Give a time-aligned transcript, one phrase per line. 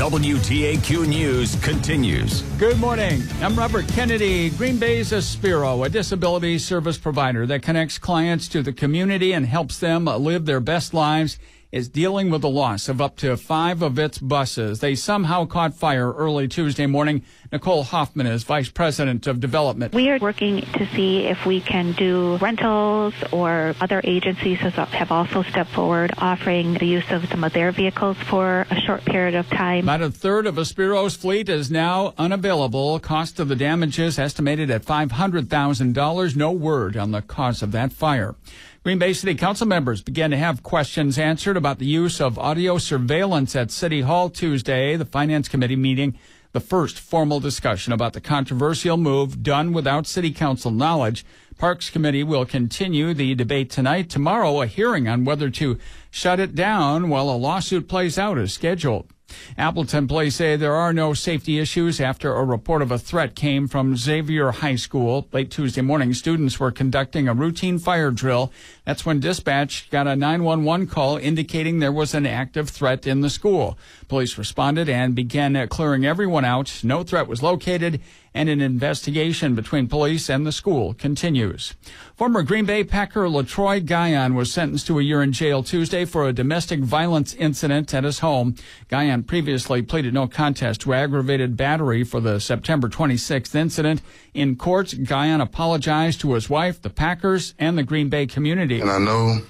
[0.00, 2.40] WTAQ News continues.
[2.56, 3.22] Good morning.
[3.42, 4.48] I'm Robert Kennedy.
[4.48, 9.78] Green Bay's Aspiro, a disability service provider that connects clients to the community and helps
[9.78, 11.38] them live their best lives
[11.72, 14.80] is dealing with the loss of up to five of its buses.
[14.80, 17.22] They somehow caught fire early Tuesday morning.
[17.52, 19.94] Nicole Hoffman is Vice President of Development.
[19.94, 25.42] We are working to see if we can do rentals or other agencies have also
[25.42, 29.48] stepped forward offering the use of some of their vehicles for a short period of
[29.48, 29.84] time.
[29.84, 32.98] About a third of Aspiro's fleet is now unavailable.
[32.98, 36.36] Cost of the damages estimated at $500,000.
[36.36, 38.34] No word on the cause of that fire.
[38.82, 42.78] Green Bay City Council members began to have questions answered about the use of audio
[42.78, 46.16] surveillance at City Hall Tuesday, the Finance Committee meeting,
[46.52, 51.26] the first formal discussion about the controversial move done without City Council knowledge.
[51.58, 54.08] Parks Committee will continue the debate tonight.
[54.08, 55.76] Tomorrow, a hearing on whether to
[56.10, 59.12] shut it down while a lawsuit plays out is scheduled.
[59.56, 63.68] Appleton police say there are no safety issues after a report of a threat came
[63.68, 65.28] from Xavier High School.
[65.32, 68.52] Late Tuesday morning, students were conducting a routine fire drill.
[68.90, 73.30] That's when dispatch got a 911 call indicating there was an active threat in the
[73.30, 73.78] school.
[74.08, 76.80] Police responded and began uh, clearing everyone out.
[76.82, 78.00] No threat was located
[78.34, 81.74] and an investigation between police and the school continues.
[82.14, 86.28] Former Green Bay Packer Letroy Guion was sentenced to a year in jail Tuesday for
[86.28, 88.54] a domestic violence incident at his home.
[88.88, 94.00] Guion previously pleaded no contest to aggravated battery for the September 26th incident.
[94.32, 98.79] In court, Guion apologized to his wife, the Packers, and the Green Bay community.
[98.80, 99.40] And I know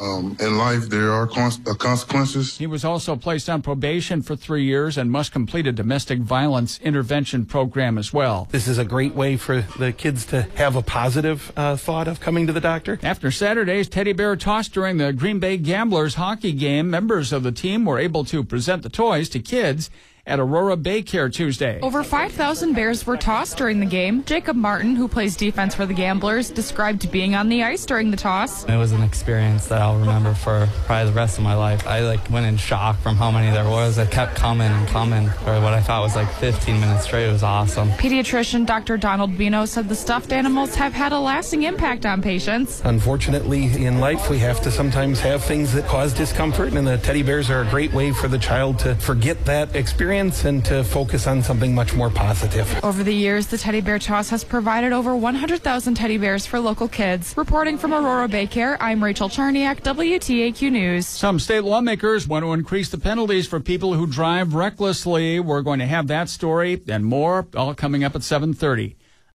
[0.00, 2.58] um, in life, there are uh, consequences.
[2.58, 6.78] He was also placed on probation for three years and must complete a domestic violence
[6.80, 8.46] intervention program as well.
[8.50, 12.20] This is a great way for the kids to have a positive uh, thought of
[12.20, 12.98] coming to the doctor.
[13.02, 17.52] After Saturday's teddy bear toss during the Green Bay Gamblers hockey game, members of the
[17.52, 19.90] team were able to present the toys to kids
[20.28, 21.80] at Aurora Bay Care Tuesday.
[21.80, 24.22] Over 5,000 bears were tossed during the game.
[24.24, 28.16] Jacob Martin, who plays defense for the Gamblers, described being on the ice during the
[28.16, 28.64] toss.
[28.64, 31.86] It was an experience that I'll remember for probably the rest of my life.
[31.86, 33.96] I like went in shock from how many there was.
[33.96, 37.26] It kept coming and coming for what I thought was like 15 minutes straight.
[37.28, 37.88] It was awesome.
[37.92, 38.98] Pediatrician Dr.
[38.98, 42.82] Donald Bino said the stuffed animals have had a lasting impact on patients.
[42.84, 47.22] Unfortunately, in life, we have to sometimes have things that cause discomfort, and the teddy
[47.22, 50.84] bears are a great way for the child to forget that experience experience and to
[50.84, 52.66] focus on something much more positive.
[52.84, 56.88] Over the years, the Teddy Bear Toss has provided over 100,000 teddy bears for local
[56.88, 57.34] kids.
[57.36, 61.06] Reporting from Aurora Baycare, I'm Rachel Charniak, WTAQ News.
[61.06, 65.40] Some state lawmakers want to increase the penalties for people who drive recklessly.
[65.40, 68.97] We're going to have that story and more all coming up at 7:30.